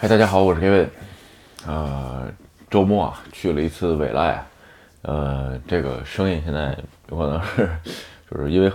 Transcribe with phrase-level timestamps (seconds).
[0.00, 0.88] 嗨，大家好，我是 Kevin。
[1.66, 2.32] 呃，
[2.70, 4.46] 周末啊，去了一次未来。
[5.02, 6.78] 呃，这个声音现在
[7.10, 7.68] 有可能是，
[8.30, 8.70] 就是因为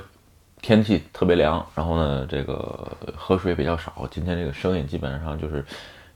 [0.61, 5.63] 天气特别凉，然后呢，这个喝水比较少，今天这个声音基本上就是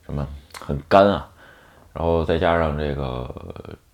[0.06, 0.28] 什么
[0.60, 1.26] 很干啊，
[1.94, 3.34] 然后再加上这个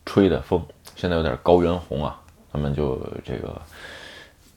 [0.08, 2.20] 吹的风，现在有点高原红啊，
[2.52, 3.62] 咱们就这个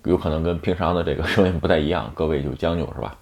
[0.05, 3.15] 有可能跟平常的这个声音不太一样，各位就将就是吧。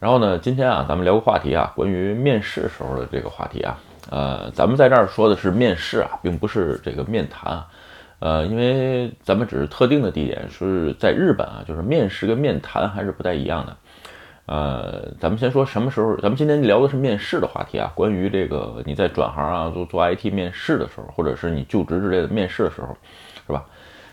[0.00, 3.78] 然后呢，今天啊，咱们聊个话题啊，关于面试时候的这个话题啊，
[4.10, 7.66] 呃，咱们在这儿说的是面试啊，并不是这个面谈啊，
[8.18, 13.76] 呃，因为咱们只是特定的地点是在日本啊，就是面试跟面谈还是不太一样的，
[14.46, 22.88] 呃，咱们先说什么时候，咱们今天聊的是面试的话题啊，关于这个你在转行啊，做做 IT 面试的时候，或者是你就职之类的面试的时候，
[23.46, 23.64] 是吧？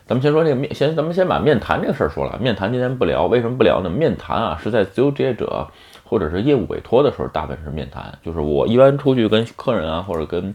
[0.07, 2.37] 咱们先说这个面，先咱们先把面谈这个事儿说了。
[2.39, 3.89] 面谈今天不聊，为什么不聊呢？
[3.89, 5.67] 面谈啊，是在自由职业者
[6.03, 8.13] 或者是业务委托的时候，大部分是面谈。
[8.23, 10.53] 就是我一般出去跟客人啊，或者跟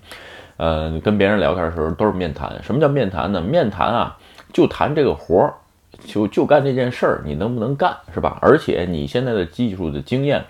[0.59, 2.63] 呃跟别人聊天的时候，都是面谈。
[2.63, 3.41] 什么叫面谈呢？
[3.41, 4.19] 面谈啊，
[4.53, 5.55] 就谈这个活儿，
[6.05, 8.39] 就就干这件事儿，你能不能干，是吧？
[8.43, 10.45] 而且你现在的技术的经验，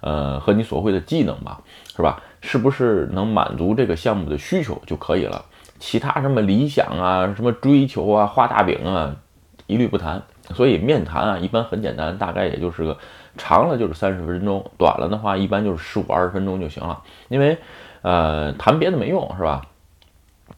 [0.00, 1.60] 呃，和你所会的技能吧，
[1.96, 2.20] 是吧？
[2.42, 5.44] 是不是能满足这个项目的需求就可以了？
[5.80, 9.16] 其他什么理想啊，什么追求啊，画大饼啊，
[9.66, 10.22] 一律不谈。
[10.54, 12.96] 所以面谈啊，一般很简单，大概也就是个
[13.36, 17.02] 长了就是三十分钟，短了的话一般就是十五二十分钟就行了。
[17.28, 17.56] 因为
[18.02, 19.62] 呃，谈别的没用，是吧？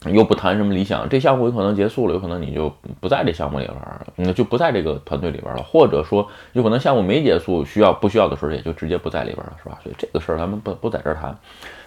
[0.07, 9.79] 又不谈什么理想，这项目有可能结束了，有可能你就不在这项目里边了，那就不在这个团队里边了，或者说有可能项目没结束，需要不需要的时候也就直接不在里边了，是吧？
[9.83, 11.37] 所以这个事儿咱们不不在这儿谈。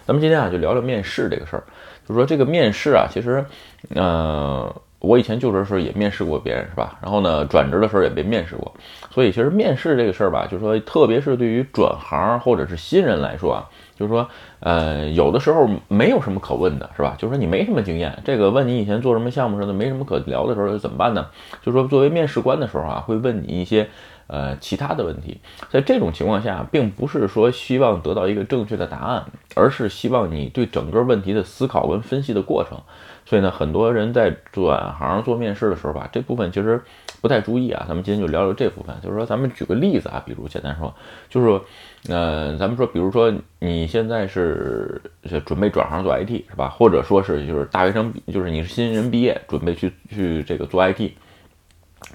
[0.06, 1.64] 咱们今天啊就聊聊面试这个事儿。
[2.08, 3.44] 就说这个面试啊，其实，
[3.92, 6.96] 呃，我以前就职的时候也面试过别人，是吧？
[7.02, 8.72] 然后呢，转职的时候也被面试过，
[9.10, 13.66] 所以其实面试这个事儿吧，就是说，特别是对于转行或者是新人来说啊，
[13.98, 14.28] 就是说，
[14.60, 17.16] 呃，有的时候没有什么可问的，是吧？
[17.18, 21.26] 就是说你没什么经验，这个问你以前做什么项目什么的，没什么可聊的时候怎么办呢？
[21.62, 23.88] 就是说，作为面试官的时候啊，会问你一些。
[24.28, 25.38] 呃，其他的问题，
[25.70, 32.78] 在这种情况下，并不是说希望得到一个正确的答案，而是希望你对整个问题的思考跟分析的过程。
[33.24, 36.80] 所以呢，很多人在转行做面试的时候吧，这部分其实
[37.20, 37.84] 不太注意啊。
[37.88, 40.94] 咱们今天就聊聊这部分，就是说，咱们举个例子啊，比如简单说，
[41.28, 41.60] 就是，
[42.08, 45.00] 呃，咱们说，比如说你现在是
[45.44, 46.68] 准备转行做 IT 是吧？
[46.68, 51.10] 或者说是就是大学生，就是你是新人毕业，准备去去这个做 IT，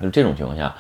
[0.02, 0.74] 就这种情况下。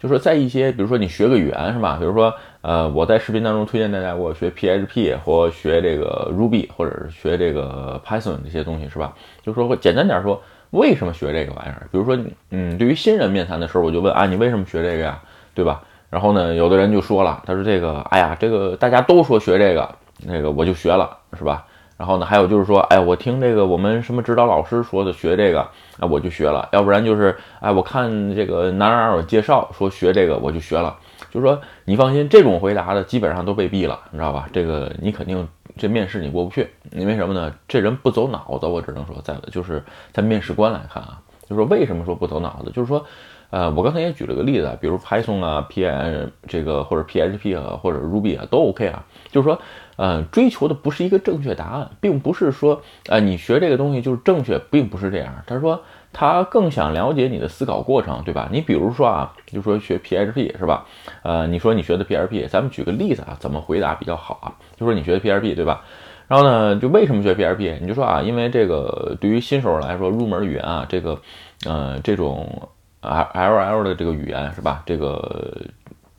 [0.00, 1.96] 就说在一些，比如说你学个语言是吧？
[1.98, 9.12] 比如说，呃，我在视频当中推荐大家我学 PHP 或学这个 Ruby，或者是学这个 Python 这些东西是吧？
[9.42, 11.88] 就说简单点说，为什么学这个玩意儿？
[11.90, 12.16] 比如说，
[12.50, 15.20] 嗯，对于新人面谈的时候，我就问啊，你为什么学这个呀？
[15.54, 15.82] 对吧？
[16.10, 19.94] 然后呢，有的人就说了，他说这个，哎呀，这个大家都说学这个，
[20.24, 21.66] 那个我就学了，是吧？
[21.98, 25.60] 然后呢，还有就是说，哎，我听这个我们什么指导老师说的学这个，
[25.98, 26.68] 啊，我就学了。
[26.72, 30.96] 要不然就是，哎，我看这个哪哪有介绍说学这个，我就学了。
[31.30, 34.48] 就是说，你放心，这种回答的基本上都被毙了，你知道吧？
[34.52, 37.52] 这个你肯定这面试你过不去，因为什么呢？
[37.66, 39.82] 这人不走脑子，我只能说，在就是
[40.12, 42.70] 在面试官来看啊，就是说为什么说不走脑子？
[42.70, 43.04] 就是说。
[43.50, 49.58] 呃，我刚才也举了个例子，比如 Python 啊、P N 这个或者 PHP 啊或者 Ruby 啊都 OK 啊，就是说，
[49.98, 55.34] 呃，追求的不是一个正确答案，并不是说，呃，你学这个东西就是正确，并不是这样。
[55.44, 55.82] 他说
[56.12, 58.48] 他更想了解你的思考过程，对吧？
[58.52, 60.86] 你比如说啊，就说学 PHP 是吧？
[61.24, 64.54] 呃，你说你学的 PHP，咱们举个例子啊，怎么回答比较好啊？
[64.76, 65.82] 就说你学的 PHP 对吧？
[66.28, 67.78] 然后呢，就为什么学 PHP？
[67.80, 71.20] 你就说啊，因为这个对于新手来说，入门语言啊，这个，
[71.66, 72.68] 呃，这种。
[73.00, 74.82] L L L 的这个语言是吧？
[74.84, 75.56] 这个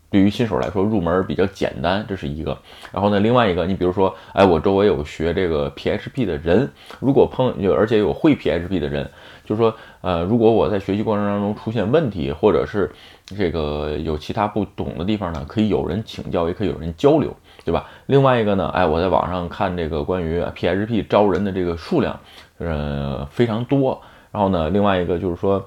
[0.10, 2.58] 对于新手来说入门比较简单，这是一个。
[2.92, 9.10] 然后呢，另外一个，你比如说，哎，我周围有学这个 PHP 的人，如果碰有而且有会 PHP 的人，
[9.46, 12.92] 就是说，呃，如果我在学习过程当中出现问题，或者是
[13.26, 17.86] 这个有其他不懂的地方呢，可以有人请教，也可以有人交流，对吧？
[18.08, 22.20] 另外一个呢，哎，我在网上看这个关于 PHP 招人的这个数量，
[22.58, 24.02] 呃，非常多。
[24.32, 25.64] 然后呢，另外一个就是说。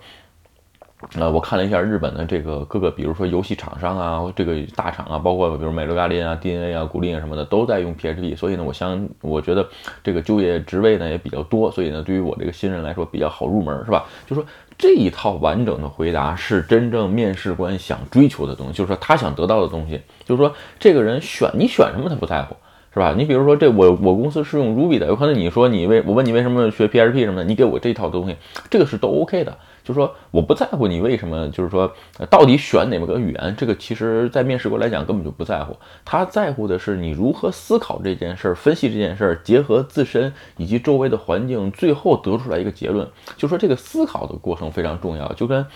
[1.18, 8.36] 呃，我看了一下日本的这个各个，比如说游戏厂商啊，这个大厂啊，包括比如美乐家林啊、DNA 啊、古力啊什么的，都在用 PHP。
[8.36, 9.68] 所以呢，我相我觉得
[10.02, 14.04] 这个就业职位呢也比较多，所以呢，对于我这个新人来说比较好入门，是吧？
[14.26, 14.44] 就说
[14.78, 22.56] 这一套完整的回答是真正面试官想追求的东西，就是说他想得到的东西，就是说这个人选你选什么他不在乎，
[22.94, 23.12] 是吧？
[23.18, 28.36] 你比如说这我我公司是用 Ruby 的，有可能你说你为我问你为什么学 PHP 什么的，你给我这套东西，
[28.70, 29.58] 这个是都 OK 的。
[29.84, 31.92] 就是说我不在乎你为什么，就是说
[32.30, 43.08] 到底选哪个语言，这个其实在面试官来讲根本就不在乎，他在乎的是你如何思考这件事儿，分析这件事儿，结合自身以及周围的环境，最后得出来一个结论。
[43.36, 45.66] 就说这个思考的过程非常重要，就跟。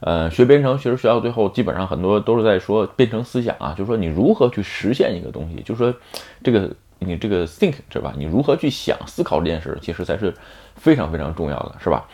[0.00, 5.94] 呃，学编程，其实学到最后，基本上很多都是在说编程思想啊，就是说你如何去实现一个东西，就是说
[6.42, 8.12] 这个你这个 think 是吧？
[8.18, 10.34] 你如何去想思考这件事儿，其实才是
[10.76, 12.06] 非常非常重要的，是吧？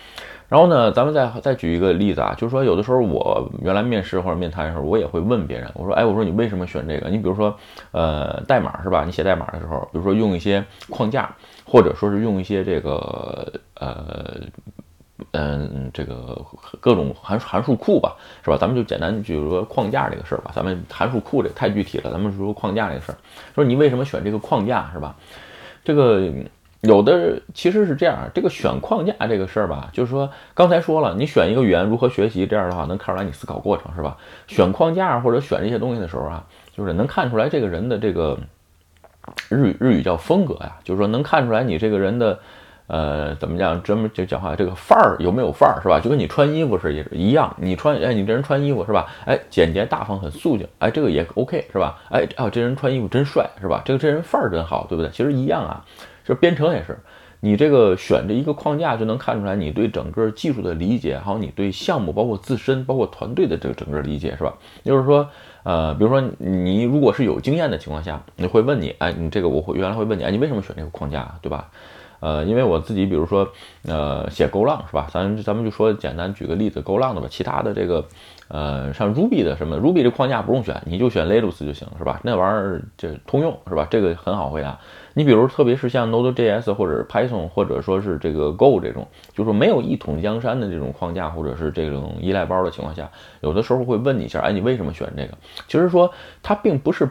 [0.51, 7.09] 然后呢，咱们再再举一个例子啊，就是说有的时候我原来面试或者面谈的时候，我也会问别人，我说，哎，我说你为什么选这个？
[7.09, 7.57] 你比如说，
[7.93, 9.05] 呃，代码是吧？
[9.07, 14.41] 你写代码的时候，比如说用一些框架，或者说是用一些这个呃。
[15.33, 16.35] 嗯，这个
[16.81, 18.57] 各种函函数库吧，是吧？
[18.59, 20.51] 咱们就简单举个框架这个事儿吧。
[20.55, 23.19] 咱们函数库这太具体了，咱们说框架这个事儿。
[23.55, 25.15] 说你为什么选这个框架，是吧？
[25.85, 26.33] 这个
[26.83, 34.17] 有的其实是这样，这个选框架这个事儿吧，就是说刚才说了，你选一个语言如何学习，这样的话能看出来你思考过程，是吧？
[34.47, 36.45] 选框架或者选这些东西的时候啊，
[36.77, 38.39] 就是能看出来这个人的这个
[39.49, 42.39] 日语日语叫风格呀，就是说能看出来你这个人的。
[42.93, 43.81] 呃，怎么讲？
[43.85, 46.01] 专门就讲话，这个范儿有没有范儿，是吧？
[46.01, 49.07] 就跟你穿衣服是也是一样，你穿，哎，你这人穿衣服是吧？
[49.27, 52.01] 哎，简洁大方，很素净，哎，这个也 OK，是吧？
[52.11, 53.81] 哎，哦，这人穿衣服真帅，是吧？
[53.85, 55.11] 这个这人范儿真好，对不对？
[55.13, 55.85] 其实一样啊，
[56.31, 56.97] 就编程也是，
[57.41, 64.55] 你这个选这一个框架，就能看出来你对整个技术的理解，还有你对项目，包括自身，包括团队的这个整个理解，是吧？
[64.85, 65.29] 就是说，
[65.65, 71.69] 呃，比如说你如果是有经验的情况下，你会问你，哎，你这个我会原来会问你，哎，你为什么选这个框架，对吧？
[72.21, 73.49] 呃，因为我自己，比如说，
[73.87, 75.09] 呃，写 Go 浪是吧？
[75.11, 77.27] 咱咱们就说简单举个例子，Go 浪的吧。
[77.31, 78.05] 其他的这个，
[78.49, 82.21] 呃，像 Ruby 的什么，Ruby 这框架不用选，你就选 l e t u s 就行，是吧？
[82.23, 83.89] 那玩意儿这通用是吧？
[83.91, 84.79] 这个很好回答。
[85.21, 93.11] 你比如特别是像 Node.js 或者 Python 或者说是这个 Go 这种，就是说没有一统江山的这种框架或者是这种依赖包的情况下，
[93.43, 95.37] 有的时候会问你一下，哎，你为什么选这个？
[95.69, 96.11] 其实说
[96.43, 97.07] 它并不是。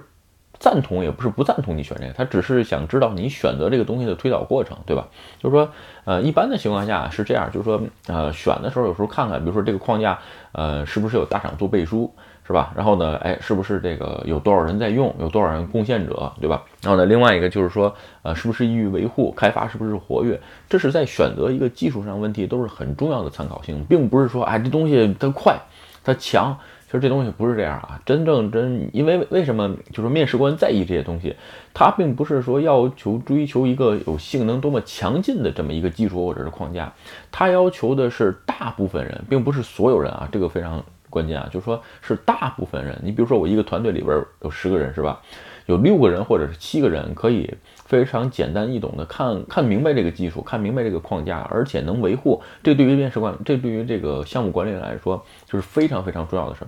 [0.60, 5.08] 赞同也不是不赞同你选这个，他只是想知道你选择这个东西的推导过程，对吧？
[5.42, 5.70] 就是说，
[6.04, 10.20] 呃，一般的情况下是这样，就是说，呃，选的时候有时候看看，比如说这个框架，
[10.52, 12.14] 呃，是不是有大厂做背书，
[12.46, 12.74] 是吧？
[12.76, 16.62] 然后呢，哎，是不是这个有多少人在用，有多少人贡献者，对吧？
[16.82, 20.38] 然后呢，另外一个就是说，呃，是不是易于维护，开发是不是活跃？
[20.68, 25.58] 这是在选择一个技术上问题都是很重要的参考性，并不是说，哎，这东西它快，
[26.04, 26.58] 它强。
[26.90, 31.36] 其实这东西不是这样啊，真正真，因为为什么就是面试官在意这些东西，
[31.72, 36.92] 他并不是说要求追求一个有性能多么强劲的这么一个技术或者是框架，
[37.32, 43.00] 他要求的是大部分人，并不是所有人啊，这个非常关键啊，就是说是大部分人。
[43.04, 45.22] 你比如说我一个团队里边有十个人是吧，
[45.68, 47.54] 有六个人或者是七个人可以。
[47.90, 52.40] 非常简单易懂的看看明白这个技术，看明白这个框架，而且能维护。
[52.62, 56.62] 这对于面试官，这对于这个项目管理来说，就是非常非常重要的事，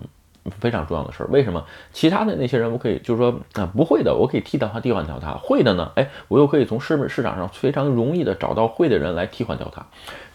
[0.59, 1.27] 非常重要的事儿。
[1.29, 1.63] 为什么？
[1.93, 9.85] 其他的那些人，我可以就是说啊，不会的，我可以替代他，替换掉他；会的呢，哎，我又可以从市市场上非常容易的找到会的人来替换掉他。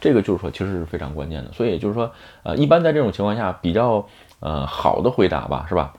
[0.00, 1.50] 这个就是说，其实是非常关键的。
[1.52, 2.08] 所以就是说，
[2.44, 4.06] 呃，一般在这种情况下，比较
[4.38, 5.92] 呃好的回答吧，是吧？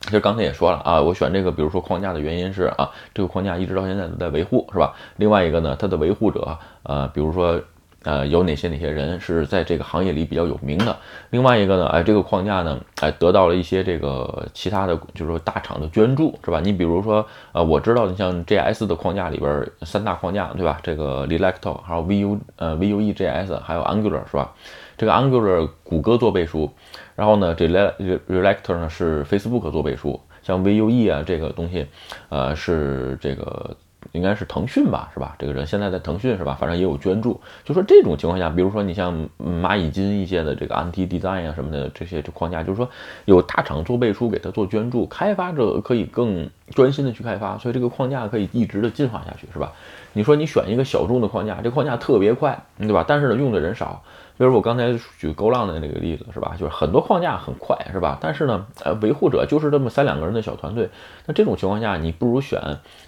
[0.00, 4.94] 其实刚才也说了啊，我选这个，比如说框架的原因是啊，这个框架一直到现在都在维护，是吧？
[5.16, 7.60] 另外一个呢，它的维护者，啊，比如说，
[8.04, 10.96] 呃，有哪些哪些人是在这个行业里比较有名的？
[11.30, 16.60] 另外一个呢，哎，这个框架呢，哎，得到了一些这个其他的，就是说大厂的捐助，是吧？
[16.60, 20.78] 你比如说，呃，我知道你像 JS 的框架里边三大框架，对吧？
[20.82, 24.50] 这个 React，还有 Vue，呃，Vue JS，还有 Angular，是吧？
[24.96, 26.70] 这个 Angular 谷歌做背书。
[27.16, 31.86] 然后呢，这 Reactor 呢是 Facebook 做背书，像 Vue 啊这个东西，
[32.30, 33.76] 呃是这个
[34.12, 35.36] 应该是腾讯吧，是吧？
[35.38, 36.56] 这个人现在在腾讯是吧？
[36.58, 37.40] 反正也有捐助。
[37.64, 42.88] 就说这种情况下，比如说你像蚂蚁金一些的这个 Ant Design 啊什么的这些框架，就是说
[43.24, 49.72] 有大厂做背书给他做捐助，开发者可以更专心的去开发，所以这个框架可以一直的进化下去，是吧？
[50.12, 53.04] 你说你选一个小众的框架，这框架特别快，对吧？
[53.06, 54.02] 但是呢用的人少。
[54.40, 56.56] 比如我刚才举勾浪的那个例子是吧？
[56.58, 58.16] 就是很多框架很快是吧？
[58.22, 60.88] 但是呢，呃，维护者就是这么三两个人的小团队。
[61.26, 62.58] 那这种情况下，你不如选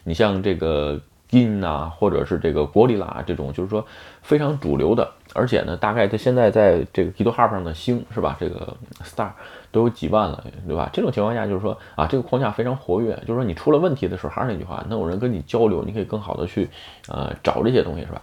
[0.04, 3.82] 你像这个 Gin 啊，或者是这个 g o r i l a 这种，就是说
[4.20, 8.36] 非常主流的，而且呢，大概它现在在这个 GitHub 上的星是吧？
[8.38, 9.30] 这个 Star
[9.70, 10.90] 都有几万了，对吧？
[10.92, 16.68] 这种情况下就是说啊，这个框架非常活跃，就是说你出了问题的时候，还是那句话，能有人跟你交流，你可以更好的去
[17.08, 18.20] 呃找这些东西是吧？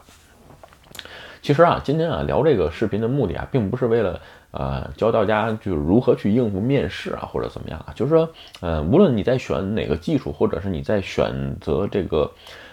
[1.42, 4.20] 其实啊，今天啊聊这个视频的目的啊，并不是为了
[4.52, 8.30] 呃教大家就是如何去应付面试啊，或者怎么样啊，就是说，
[8.60, 12.30] 呃，无论你在选哪个技术，或者是你在选择这个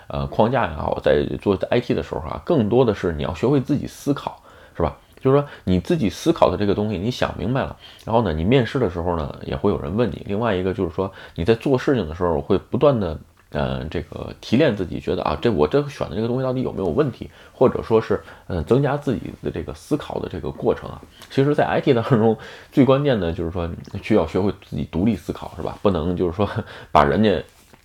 [0.09, 4.43] 呃框架也好，在做 IT 的时候啊，更多的是你要学会自己思考，
[4.77, 4.97] 是吧？
[5.21, 10.23] 就是说你自己思考的这个东西，你想明白了，然后呢，你面试的时候呢，也会有人问你。
[10.27, 13.17] 另外一个就是说你在做事情的时候会不断的。
[13.59, 21.01] 嗯，这个提炼自己，觉得啊，这我这选的这个东西到底有没有问题，或者说是嗯，增加自己的这个思考的这个过程啊。
[21.31, 22.37] 其实，在 IT 当中，
[22.71, 23.67] 最关键的就是说
[24.03, 25.79] 需要学会自己独立思考，是吧？
[25.81, 26.47] 不能就是说
[26.93, 27.43] 把人家，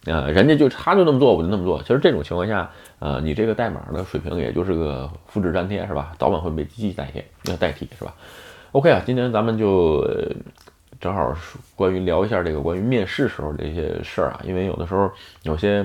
[0.08, 1.82] 呃，人家就他就那么做，我就那么做。
[1.84, 6.12] 其实这种情况下，呃，你这个代码的水平也就是个复制粘贴，是吧？
[6.20, 8.14] 早晚会被机器代替，要代替，是吧
[8.74, 10.06] ？OK 啊，今天咱们就。
[11.02, 15.84] 正好是关于聊一下这个关于面试时候的一些事儿啊，因为有的时候有些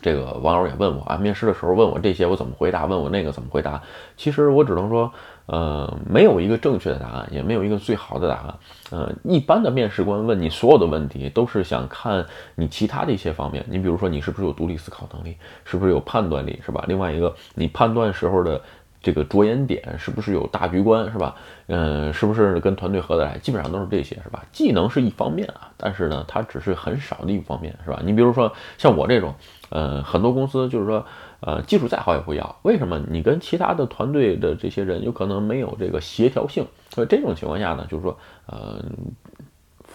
[0.00, 3.82] 这个网友也问我啊，面试的时候问我这些我怎么回答，问我那个怎么回答。
[4.16, 5.12] 其实我只能说，
[5.46, 8.54] 呃，没有一个正确的答案，也没有一个最好的答案。
[8.90, 12.24] 呃，一般的面试官问你所有的问题，都是想看
[12.54, 13.64] 你其他的一些方面。
[13.68, 16.84] 你比如说，你是不是有独立思考能力，是不是有判断力，是吧？
[16.86, 18.58] 另外一个，你判断时候的。
[19.04, 21.36] 这个着眼点是不是有大局观，是吧？
[21.66, 23.36] 嗯，是不是跟团队合得来？
[23.38, 24.42] 基本上都是这些，是吧？
[24.50, 28.00] 技能是一方面啊，但是呢，它只是很少的一方面，是吧？
[28.02, 29.34] 你比如说像我这种，
[29.68, 31.04] 呃，很多公司就是说，
[31.40, 32.98] 呃，技术再好也不要，为什么？
[33.10, 38.82] 你跟其他的团队的这些人有可能没有这个协调性，所以这种情况下呢，就是说，呃，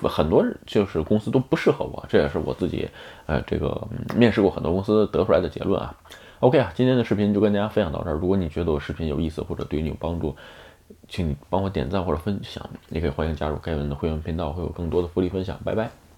[0.07, 2.87] 很多就是公司都不适合我，这也是我自己，
[3.25, 5.95] 呃，这个面试过很多公司得出来的结论啊。
[6.41, 8.13] OK 啊，今天的视频就跟大家分享到这儿。
[8.13, 10.35] 如果你觉得我视频有意思或者对你有帮助，
[11.07, 12.69] 请你帮我点赞或者分享。
[12.89, 15.59] 也可以欢迎加入盖文的会员频道，会有更多的福利分享。
[15.65, 16.08] 拜拜。